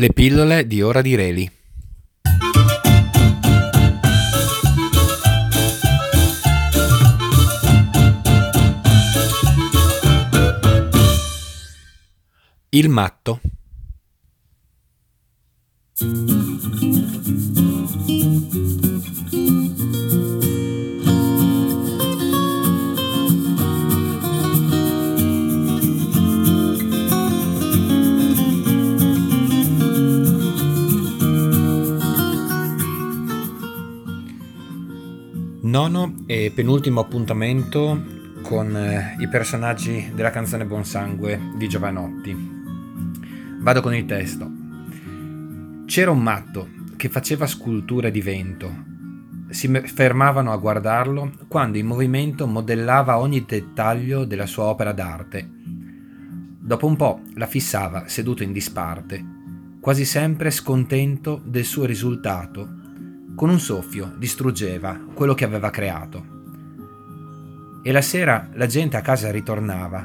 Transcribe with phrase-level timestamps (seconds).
[0.00, 1.50] Le pillole di Ora di Reli.
[12.68, 13.40] Il matto.
[35.78, 38.02] Nono e penultimo appuntamento
[38.42, 42.36] con eh, i personaggi della canzone Buon Sangue di Giovanotti.
[43.60, 44.50] Vado con il testo.
[45.86, 48.74] C'era un matto che faceva sculture di vento.
[49.50, 55.48] Si fermavano a guardarlo quando in movimento modellava ogni dettaglio della sua opera d'arte.
[56.58, 59.24] Dopo un po' la fissava seduto in disparte,
[59.80, 62.78] quasi sempre scontento del suo risultato
[63.38, 66.24] con un soffio distruggeva quello che aveva creato.
[67.84, 70.04] E la sera la gente a casa ritornava,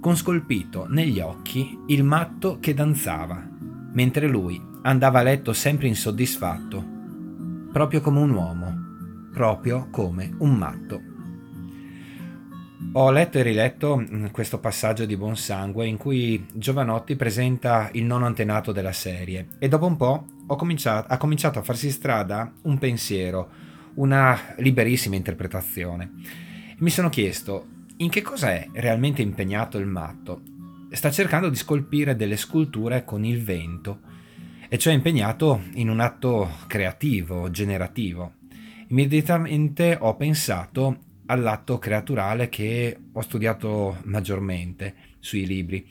[0.00, 3.48] con scolpito negli occhi il matto che danzava,
[3.92, 6.84] mentre lui andava a letto sempre insoddisfatto,
[7.70, 8.74] proprio come un uomo,
[9.32, 11.07] proprio come un matto.
[12.92, 18.04] Ho letto e riletto mm, questo passaggio di Buon Sangue in cui Giovanotti presenta il
[18.04, 20.24] nono antenato della serie e dopo un po'
[20.56, 23.50] cominciato, ha cominciato a farsi strada un pensiero,
[23.94, 26.12] una liberissima interpretazione.
[26.78, 30.40] Mi sono chiesto in che cosa è realmente impegnato il matto.
[30.92, 34.00] Sta cercando di scolpire delle sculture con il vento,
[34.68, 38.34] e cioè impegnato in un atto creativo, generativo.
[38.88, 45.88] Immediatamente ho pensato all'atto creaturale che ho studiato maggiormente sui libri.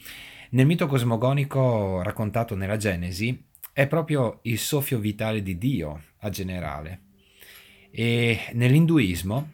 [0.51, 3.45] Nel mito cosmogonico raccontato nella Genesi,
[3.77, 7.01] è proprio il soffio vitale di Dio a generale.
[7.91, 9.51] E nell'induismo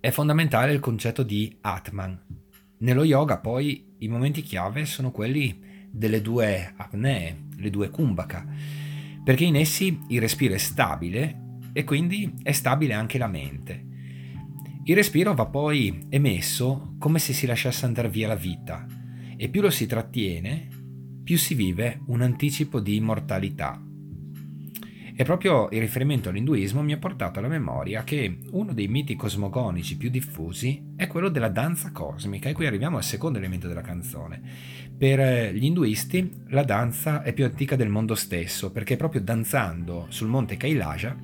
[0.00, 2.20] è fondamentale il concetto di Atman.
[2.78, 8.44] Nello yoga poi i momenti chiave sono quelli delle due apnee, le due kumbhaka,
[9.22, 13.89] perché in essi il respiro è stabile e quindi è stabile anche la mente.
[14.90, 18.88] Il respiro va poi emesso come se si lasciasse andare via la vita
[19.36, 20.68] e più lo si trattiene,
[21.22, 23.80] più si vive un anticipo di immortalità.
[25.14, 29.96] E proprio il riferimento all'induismo mi ha portato alla memoria che uno dei miti cosmogonici
[29.96, 34.42] più diffusi è quello della danza cosmica, e qui arriviamo al secondo elemento della canzone.
[34.98, 40.06] Per gli induisti la danza è più antica del mondo stesso, perché è proprio danzando
[40.08, 41.16] sul monte Kailasha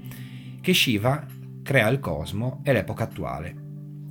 [0.60, 1.34] che Shiva
[1.66, 3.64] crea il cosmo e l'epoca attuale.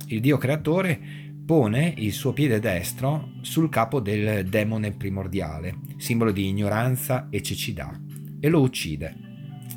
[0.08, 1.00] Il dio creatore
[1.46, 7.98] pone il suo piede destro sul capo del demone primordiale, simbolo di ignoranza e cecità,
[8.38, 9.16] e lo uccide.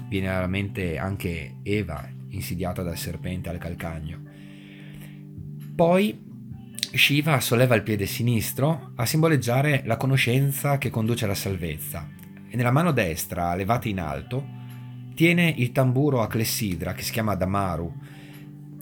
[0.09, 4.23] Viene alla mente anche Eva, insidiata dal serpente al calcagno.
[5.73, 6.27] Poi
[6.91, 12.09] Shiva solleva il piede sinistro a simboleggiare la conoscenza che conduce alla salvezza
[12.49, 14.57] e nella mano destra, levata in alto,
[15.19, 17.93] tiene il tamburo a clessidra che si chiama Damaru,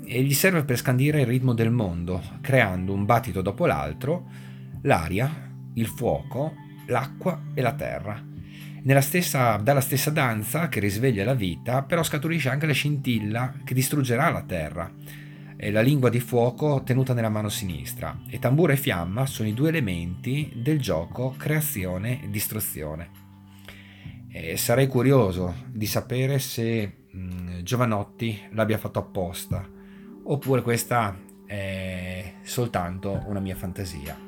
[0.05, 4.27] e gli serve per scandire il ritmo del mondo, creando un battito dopo l'altro,
[4.81, 6.53] l'aria, il fuoco,
[6.89, 8.23] l'acqua e la terra.
[8.99, 14.29] Stessa, dalla stessa danza che risveglia la vita, però scaturisce anche la scintilla che distruggerà
[14.29, 14.93] la terra.
[15.55, 18.15] E la lingua di fuoco tenuta nella mano sinistra.
[18.29, 23.26] E tamburo e fiamma sono i due elementi del gioco creazione e distruzione.
[24.39, 29.67] E sarei curioso di sapere se mh, mm, Giovanotti l'abbia fatto apposta
[30.23, 34.26] oppure questa è soltanto una mia fantasia.